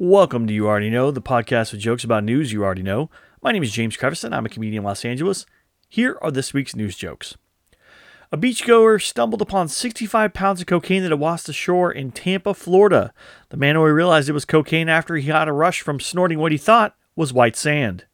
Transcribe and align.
Welcome 0.00 0.46
to 0.46 0.52
You 0.52 0.68
Already 0.68 0.90
Know, 0.90 1.10
the 1.10 1.20
podcast 1.20 1.72
with 1.72 1.80
jokes 1.80 2.04
about 2.04 2.22
news 2.22 2.52
you 2.52 2.62
already 2.62 2.84
know. 2.84 3.10
My 3.42 3.50
name 3.50 3.64
is 3.64 3.72
James 3.72 3.96
Crevison. 3.96 4.32
I'm 4.32 4.46
a 4.46 4.48
comedian 4.48 4.82
in 4.82 4.84
Los 4.84 5.04
Angeles. 5.04 5.44
Here 5.88 6.16
are 6.22 6.30
this 6.30 6.54
week's 6.54 6.76
news 6.76 6.94
jokes. 6.94 7.36
A 8.30 8.36
beachgoer 8.36 9.02
stumbled 9.02 9.42
upon 9.42 9.66
65 9.66 10.32
pounds 10.32 10.60
of 10.60 10.68
cocaine 10.68 11.02
that 11.02 11.10
had 11.10 11.18
washed 11.18 11.48
ashore 11.48 11.90
in 11.90 12.12
Tampa, 12.12 12.54
Florida. 12.54 13.12
The 13.48 13.56
man 13.56 13.76
only 13.76 13.90
realized 13.90 14.28
it 14.28 14.34
was 14.34 14.44
cocaine 14.44 14.88
after 14.88 15.16
he 15.16 15.26
got 15.26 15.48
a 15.48 15.52
rush 15.52 15.80
from 15.80 15.98
snorting 15.98 16.38
what 16.38 16.52
he 16.52 16.58
thought 16.58 16.94
was 17.16 17.32
white 17.32 17.56
sand. 17.56 18.04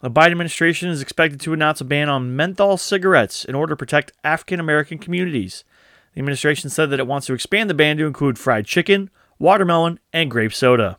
The 0.00 0.10
Biden 0.10 0.30
administration 0.30 0.88
is 0.88 1.02
expected 1.02 1.38
to 1.40 1.52
announce 1.52 1.82
a 1.82 1.84
ban 1.84 2.08
on 2.08 2.34
menthol 2.34 2.78
cigarettes 2.78 3.44
in 3.44 3.54
order 3.54 3.72
to 3.72 3.76
protect 3.76 4.12
African 4.24 4.58
American 4.58 4.96
communities. 4.96 5.64
The 6.14 6.20
administration 6.20 6.70
said 6.70 6.88
that 6.88 6.98
it 6.98 7.06
wants 7.06 7.26
to 7.26 7.34
expand 7.34 7.68
the 7.68 7.74
ban 7.74 7.98
to 7.98 8.06
include 8.06 8.38
fried 8.38 8.64
chicken, 8.64 9.10
watermelon, 9.38 9.98
and 10.12 10.30
grape 10.30 10.52
soda. 10.52 10.98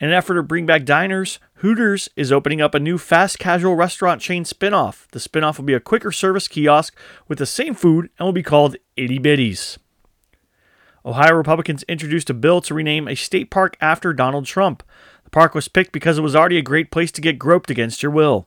In 0.00 0.08
an 0.08 0.14
effort 0.14 0.34
to 0.34 0.42
bring 0.42 0.66
back 0.66 0.84
diners, 0.84 1.38
Hooters 1.54 2.08
is 2.16 2.32
opening 2.32 2.60
up 2.60 2.74
a 2.74 2.80
new 2.80 2.98
fast 2.98 3.38
casual 3.38 3.76
restaurant 3.76 4.20
chain 4.20 4.44
spinoff. 4.44 5.06
The 5.12 5.18
spinoff 5.18 5.56
will 5.56 5.64
be 5.64 5.74
a 5.74 5.80
quicker 5.80 6.12
service 6.12 6.48
kiosk 6.48 6.96
with 7.28 7.38
the 7.38 7.46
same 7.46 7.74
food 7.74 8.10
and 8.18 8.26
will 8.26 8.32
be 8.32 8.42
called 8.42 8.76
Itty 8.96 9.18
Bitties. 9.18 9.78
Ohio 11.06 11.34
Republicans 11.34 11.84
introduced 11.84 12.30
a 12.30 12.34
bill 12.34 12.60
to 12.62 12.74
rename 12.74 13.06
a 13.06 13.14
state 13.14 13.50
park 13.50 13.76
after 13.80 14.12
Donald 14.12 14.46
Trump. 14.46 14.82
The 15.24 15.30
park 15.30 15.54
was 15.54 15.68
picked 15.68 15.92
because 15.92 16.18
it 16.18 16.22
was 16.22 16.34
already 16.34 16.58
a 16.58 16.62
great 16.62 16.90
place 16.90 17.12
to 17.12 17.20
get 17.20 17.38
groped 17.38 17.70
against 17.70 18.02
your 18.02 18.12
will. 18.12 18.46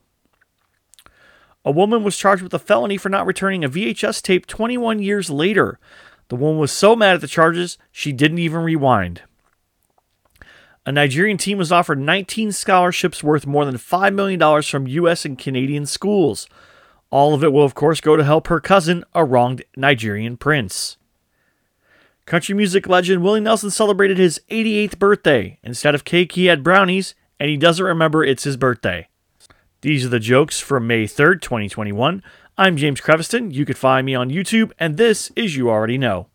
A 1.64 1.70
woman 1.70 2.02
was 2.02 2.16
charged 2.16 2.42
with 2.42 2.54
a 2.54 2.58
felony 2.58 2.96
for 2.96 3.08
not 3.08 3.26
returning 3.26 3.64
a 3.64 3.68
VHS 3.68 4.22
tape 4.22 4.46
21 4.46 5.00
years 5.00 5.28
later. 5.28 5.78
The 6.28 6.36
woman 6.36 6.58
was 6.58 6.72
so 6.72 6.94
mad 6.94 7.14
at 7.14 7.20
the 7.20 7.26
charges, 7.26 7.78
she 7.90 8.12
didn't 8.12 8.38
even 8.38 8.60
rewind. 8.60 9.22
A 10.84 10.92
Nigerian 10.92 11.36
team 11.36 11.58
was 11.58 11.72
offered 11.72 11.98
19 11.98 12.52
scholarships 12.52 13.22
worth 13.22 13.46
more 13.46 13.64
than 13.64 13.76
$5 13.76 14.14
million 14.14 14.62
from 14.62 14.86
U.S. 14.86 15.24
and 15.24 15.38
Canadian 15.38 15.84
schools. 15.84 16.48
All 17.10 17.34
of 17.34 17.44
it 17.44 17.52
will, 17.52 17.64
of 17.64 17.74
course, 17.74 18.00
go 18.00 18.16
to 18.16 18.24
help 18.24 18.46
her 18.46 18.60
cousin, 18.60 19.04
a 19.14 19.24
wronged 19.24 19.64
Nigerian 19.76 20.36
prince. 20.36 20.96
Country 22.26 22.54
music 22.54 22.86
legend 22.86 23.22
Willie 23.22 23.40
Nelson 23.40 23.70
celebrated 23.70 24.18
his 24.18 24.40
88th 24.50 24.98
birthday. 24.98 25.58
Instead 25.62 25.94
of 25.94 26.04
cake, 26.04 26.32
he 26.32 26.46
had 26.46 26.62
brownies, 26.62 27.14
and 27.40 27.48
he 27.48 27.56
doesn't 27.56 27.84
remember 27.84 28.22
it's 28.24 28.44
his 28.44 28.56
birthday. 28.58 29.08
These 29.80 30.04
are 30.04 30.08
the 30.08 30.18
jokes 30.18 30.58
from 30.58 30.88
May 30.88 31.04
3rd, 31.04 31.40
2021. 31.40 32.20
I'm 32.56 32.76
James 32.76 33.00
Creviston. 33.00 33.52
You 33.52 33.64
could 33.64 33.78
find 33.78 34.04
me 34.04 34.12
on 34.12 34.28
YouTube, 34.28 34.72
and 34.76 34.96
this 34.96 35.30
is 35.36 35.56
You 35.56 35.70
Already 35.70 35.96
Know. 35.96 36.26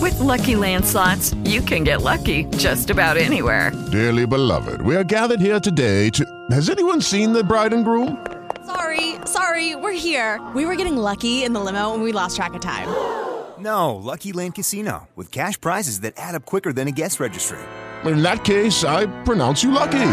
With 0.00 0.18
Lucky 0.18 0.56
Land 0.56 0.84
slots, 0.84 1.34
you 1.44 1.60
can 1.60 1.84
get 1.84 2.02
lucky 2.02 2.46
just 2.56 2.90
about 2.90 3.16
anywhere. 3.16 3.70
Dearly 3.92 4.26
beloved, 4.26 4.82
we 4.82 4.96
are 4.96 5.04
gathered 5.04 5.40
here 5.40 5.60
today 5.60 6.10
to. 6.10 6.24
Has 6.50 6.68
anyone 6.68 7.00
seen 7.00 7.32
the 7.32 7.44
bride 7.44 7.72
and 7.72 7.84
groom? 7.84 8.26
Sorry, 8.66 9.14
sorry, 9.24 9.76
we're 9.76 9.92
here. 9.92 10.44
We 10.52 10.66
were 10.66 10.74
getting 10.74 10.96
lucky 10.96 11.44
in 11.44 11.52
the 11.52 11.60
limo 11.60 11.94
and 11.94 12.02
we 12.02 12.10
lost 12.10 12.34
track 12.34 12.54
of 12.54 12.60
time. 12.60 12.88
No, 13.58 13.94
Lucky 13.94 14.34
Land 14.34 14.54
Casino, 14.54 15.08
with 15.16 15.32
cash 15.32 15.58
prizes 15.58 16.00
that 16.00 16.12
add 16.18 16.34
up 16.34 16.44
quicker 16.44 16.74
than 16.74 16.88
a 16.88 16.90
guest 16.90 17.18
registry. 17.18 17.58
In 18.04 18.22
that 18.22 18.44
case, 18.44 18.84
I 18.84 19.06
pronounce 19.22 19.64
you 19.64 19.70
lucky. 19.70 20.12